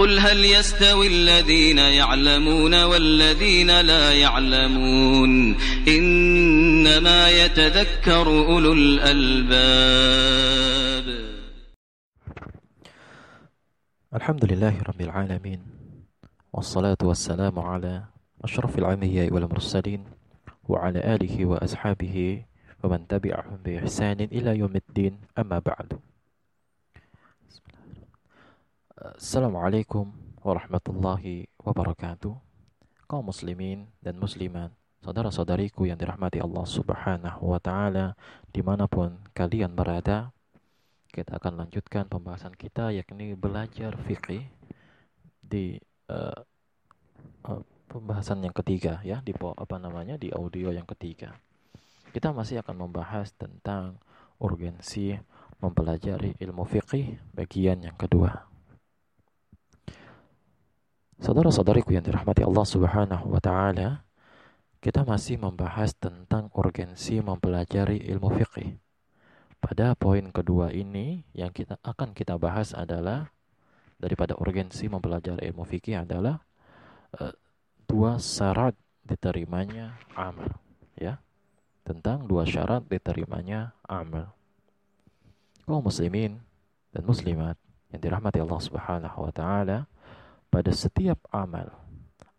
[0.00, 5.56] قل هل يستوي الذين يعلمون والذين لا يعلمون
[5.88, 9.60] إنما يتذكر أولو الألباب.
[14.14, 15.60] الحمد لله رب العالمين
[16.52, 18.04] والصلاة والسلام على
[18.44, 20.04] أشرف الأنبياء والمرسلين
[20.68, 22.44] وعلى آله وأصحابه
[22.84, 25.20] ومن تبعهم بإحسان إلى يوم الدين.
[25.38, 25.92] أما بعد
[29.00, 30.12] Assalamualaikum
[30.44, 32.36] warahmatullahi wabarakatuh
[33.08, 38.12] kaum muslimin dan muslimat saudara-saudariku yang dirahmati Allah subhanahu wa ta'ala
[38.52, 40.36] di mana pun kalian berada
[41.08, 44.44] kita akan lanjutkan pembahasan kita yakni belajar fikih
[45.40, 45.80] di
[46.12, 46.44] uh,
[47.48, 51.32] uh, pembahasan yang ketiga ya di apa namanya di audio yang ketiga.
[52.12, 53.96] Kita masih akan membahas tentang
[54.36, 55.16] urgensi
[55.64, 58.49] mempelajari ilmu fikih bagian yang kedua.
[61.20, 64.08] Saudara-saudariku yang dirahmati Allah Subhanahu wa taala,
[64.80, 68.80] kita masih membahas tentang urgensi mempelajari ilmu fikih.
[69.60, 73.28] Pada poin kedua ini yang kita akan kita bahas adalah
[74.00, 76.40] daripada urgensi mempelajari ilmu fikih adalah
[77.20, 77.36] uh,
[77.84, 78.72] dua syarat
[79.04, 80.48] diterimanya amal,
[80.96, 81.20] ya.
[81.84, 84.32] Tentang dua syarat diterimanya amal.
[85.68, 86.40] Kaum muslimin
[86.96, 87.60] dan muslimat
[87.92, 89.84] yang dirahmati Allah Subhanahu wa taala,
[90.50, 91.70] pada setiap amal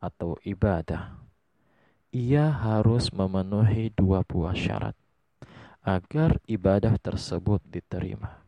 [0.04, 1.22] atau ibadah
[2.12, 5.00] ia harus memenuhi dua buah syarat
[5.80, 8.44] agar ibadah tersebut diterima.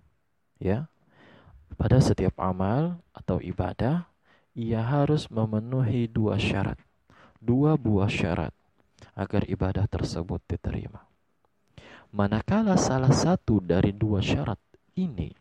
[0.59, 0.91] Ya.
[1.73, 4.05] Pada setiap amal atau ibadah,
[4.53, 6.77] ia harus memenuhi dua syarat.
[7.39, 8.53] Dua buah syarat
[9.17, 11.07] agar ibadah tersebut diterima.
[12.13, 14.59] Manakala salah satu dari dua syarat
[14.99, 15.33] ini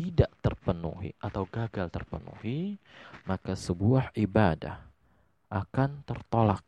[0.00, 2.80] tidak terpenuhi atau gagal terpenuhi,
[3.28, 4.80] maka sebuah ibadah
[5.52, 6.64] akan tertolak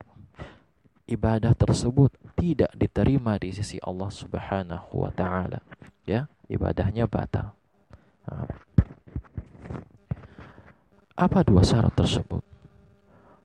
[1.08, 5.65] ibadah tersebut tidak diterima di sisi Allah Subhanahu wa taala.
[6.04, 7.56] Ya, ibadahnya batal.
[8.28, 8.53] Nah.
[11.16, 12.44] Apa dua syarat tersebut?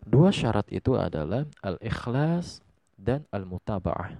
[0.03, 2.59] Dua syarat itu adalah al-ikhlas
[2.99, 4.15] dan al-mutaba'ah.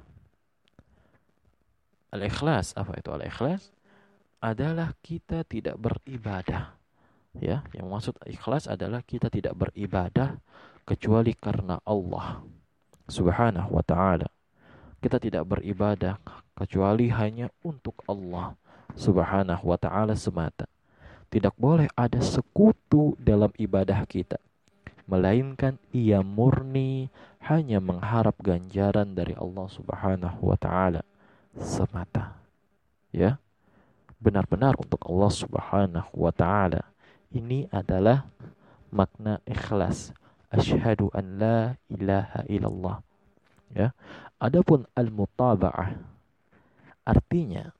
[2.16, 3.76] Al-ikhlas apa itu al-ikhlas?
[4.38, 6.78] Adalah kita tidak beribadah.
[7.38, 10.42] Ya, yang maksud ikhlas adalah kita tidak beribadah
[10.88, 12.42] kecuali karena Allah
[13.06, 14.25] Subhanahu wa taala.
[14.98, 16.18] Kita tidak beribadah
[16.58, 18.58] kecuali hanya untuk Allah
[18.98, 20.66] Subhanahu wa taala semata.
[21.30, 24.40] Tidak boleh ada sekutu dalam ibadah kita,
[25.06, 27.12] melainkan ia murni
[27.44, 31.04] hanya mengharap ganjaran dari Allah Subhanahu wa taala
[31.59, 32.40] semata.
[33.12, 33.38] Ya.
[34.17, 36.81] Benar-benar untuk Allah Subhanahu wa taala.
[37.29, 38.25] Ini adalah
[38.89, 40.16] makna ikhlas
[40.50, 41.59] asyhadu an la
[41.91, 42.97] ilaha illallah.
[43.75, 43.91] Ya.
[44.39, 45.97] Adapun al-mutaba'ah
[47.07, 47.72] artinya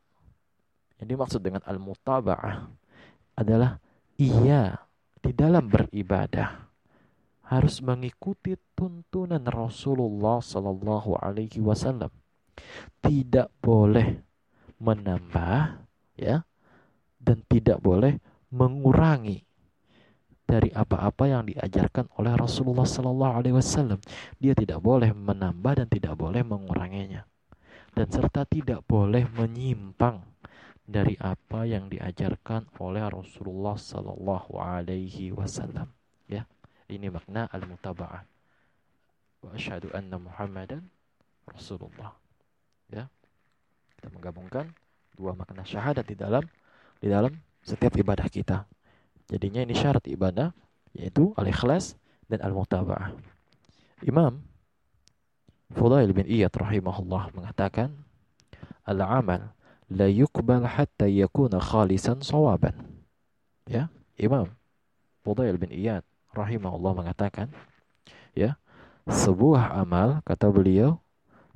[0.98, 2.68] yang dimaksud dengan al-mutaba'ah
[3.38, 3.78] adalah
[4.18, 4.76] ia
[5.22, 6.68] di dalam beribadah
[7.48, 12.12] harus mengikuti tuntunan Rasulullah Sallallahu Alaihi Wasallam.
[13.00, 14.20] Tidak boleh
[14.84, 15.87] menambah,
[16.18, 16.44] ya,
[17.22, 18.18] dan tidak boleh
[18.52, 19.46] mengurangi
[20.48, 24.00] dari apa-apa yang diajarkan oleh Rasulullah Sallallahu Alaihi Wasallam.
[24.40, 27.28] Dia tidak boleh menambah dan tidak boleh menguranginya,
[27.92, 30.24] dan serta tidak boleh menyimpang
[30.88, 35.92] dari apa yang diajarkan oleh Rasulullah Sallallahu Alaihi Wasallam.
[36.32, 36.48] Ya,
[36.88, 38.24] ini makna al-mutaba'ah.
[39.44, 40.88] Wa asyhadu anna Muhammadan
[41.44, 42.16] Rasulullah.
[42.88, 43.12] Ya,
[44.00, 44.72] kita menggabungkan
[45.18, 46.46] dua makna syahadat di dalam
[47.02, 47.34] di dalam
[47.66, 48.70] setiap ibadah kita.
[49.28, 50.54] Jadinya ini syarat ibadah
[50.96, 51.98] yaitu al-ikhlas
[52.32, 53.12] dan al-mutaba'ah.
[54.06, 54.40] Imam
[55.76, 57.92] Fudail bin Iyad rahimahullah mengatakan
[58.88, 59.52] al-amal
[59.92, 62.78] la yuqbal hatta yakuna khalisan sawaban.
[63.68, 64.48] Ya, Imam
[65.28, 67.52] Fudail bin Iyad rahimahullah mengatakan
[68.32, 68.56] ya,
[69.10, 71.04] sebuah amal kata beliau,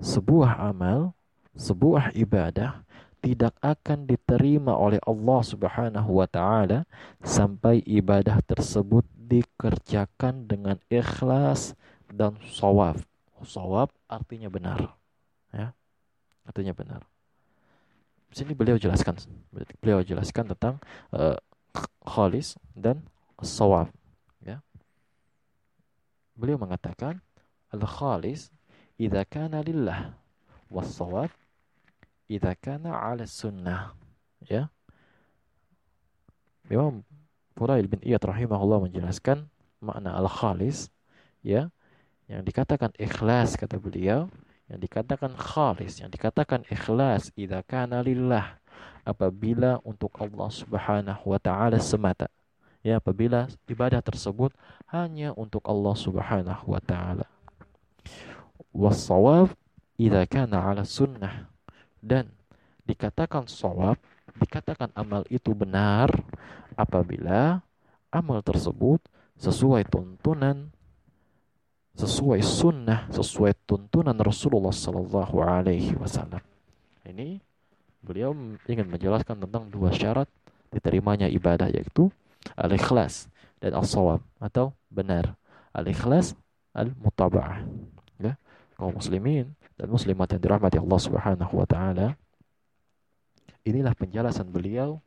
[0.03, 1.15] sebuah amal,
[1.55, 2.83] sebuah ibadah
[3.21, 6.89] tidak akan diterima oleh Allah Subhanahu wa taala
[7.21, 11.77] sampai ibadah tersebut dikerjakan dengan ikhlas
[12.09, 12.97] dan sawab.
[13.45, 14.97] Sawab artinya benar.
[15.53, 15.77] Ya.
[16.43, 17.05] Artinya benar.
[18.33, 19.21] Di sini beliau jelaskan
[19.79, 20.81] beliau jelaskan tentang
[21.13, 21.37] uh,
[22.03, 23.03] khalis dan
[23.41, 23.89] sawab,
[24.45, 24.61] ya.
[26.37, 27.19] Beliau mengatakan
[27.73, 28.53] al-khalis
[29.01, 30.13] idza kana lillah
[30.69, 31.33] was sawab
[32.31, 33.91] idza kana 'ala sunnah
[34.47, 34.71] ya.
[36.71, 37.03] Memang
[37.59, 39.51] Fudail bin Iyad rahimahullah menjelaskan
[39.83, 40.87] makna al-khalis
[41.43, 41.67] ya
[42.31, 44.31] yang dikatakan ikhlas kata beliau
[44.71, 48.55] yang dikatakan khalis yang dikatakan ikhlas idza kana lillah
[49.03, 52.31] apabila untuk Allah Subhanahu wa taala semata
[52.79, 54.55] ya apabila ibadah tersebut
[54.87, 57.27] hanya untuk Allah Subhanahu wa taala.
[58.71, 59.51] Wasawab
[59.99, 61.50] idza kana ala sunnah
[62.01, 62.27] dan
[62.83, 63.95] dikatakan sawab
[64.41, 66.09] dikatakan amal itu benar
[66.75, 67.61] apabila
[68.11, 68.99] amal tersebut
[69.37, 70.73] sesuai tuntunan
[71.95, 76.39] sesuai sunnah, sesuai tuntunan Rasulullah Sallallahu Alaihi Wasallam.
[77.03, 77.37] Ini
[77.99, 78.31] beliau
[78.65, 80.25] ingin menjelaskan tentang dua syarat
[80.71, 82.07] diterimanya ibadah yaitu
[82.55, 83.27] al-ikhlas
[83.59, 85.35] dan al-sawab atau benar.
[85.75, 86.33] Al-ikhlas
[86.71, 87.67] al-mutaba'ah.
[88.23, 88.39] Ya,
[88.79, 89.51] kaum muslimin
[89.81, 92.13] dan muslimat yang dirahmati Allah Subhanahu wa taala.
[93.65, 95.01] Inilah penjelasan beliau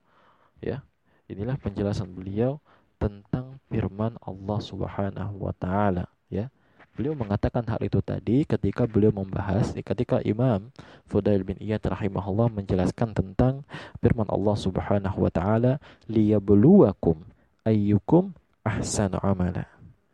[0.59, 0.82] ya.
[1.31, 2.59] Inilah penjelasan beliau
[2.99, 6.50] tentang firman Allah Subhanahu wa taala ya
[6.94, 10.71] Beliau mengatakan hal itu tadi ketika beliau membahas ketika Imam
[11.11, 13.67] Fudail bin Iyad rahimahullah menjelaskan tentang
[13.99, 17.19] firman Allah Subhanahu wa taala liyabluwakum
[17.67, 18.31] ayyukum
[18.62, 19.67] ahsanu amala.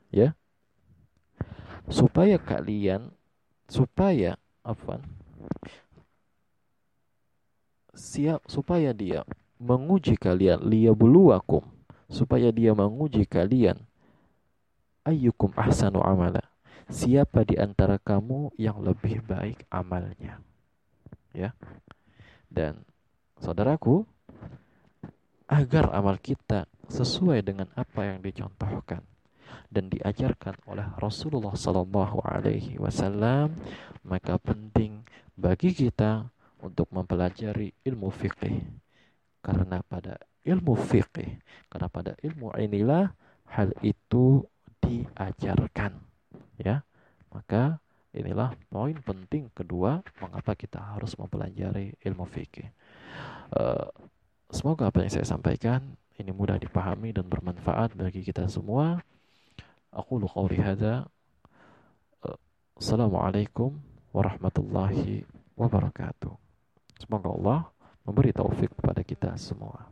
[0.08, 0.32] Ya.
[1.92, 3.12] Supaya kalian
[3.68, 5.02] supaya apa?
[7.90, 9.26] Siap supaya dia
[9.60, 11.66] menguji kalian liyabluwakum
[12.08, 13.76] supaya dia menguji kalian
[15.04, 16.50] ayyukum ahsanu amala
[16.90, 20.42] siapa di antara kamu yang lebih baik amalnya.
[21.30, 21.54] Ya.
[22.50, 22.82] Dan
[23.38, 24.02] saudaraku,
[25.46, 29.06] agar amal kita sesuai dengan apa yang dicontohkan
[29.70, 33.54] dan diajarkan oleh Rasulullah Sallallahu Alaihi Wasallam,
[34.02, 35.04] maka penting
[35.38, 36.26] bagi kita
[36.60, 38.60] untuk mempelajari ilmu fikih.
[39.40, 41.40] Karena pada ilmu fikih,
[41.72, 43.08] karena pada ilmu inilah
[43.56, 44.44] hal itu
[44.84, 45.96] diajarkan
[46.60, 46.84] ya.
[47.30, 47.78] Maka
[48.10, 52.66] inilah poin penting kedua mengapa kita harus mempelajari ilmu fikih
[53.54, 53.86] uh,
[54.50, 58.98] semoga apa yang saya sampaikan ini mudah dipahami dan bermanfaat bagi kita semua
[59.90, 61.06] aku qauli hadza
[62.24, 62.38] uh,
[62.78, 63.74] assalamualaikum
[64.14, 65.26] warahmatullahi
[65.58, 66.34] wabarakatuh
[66.98, 67.60] semoga Allah
[68.06, 69.90] memberi taufik kepada kita semua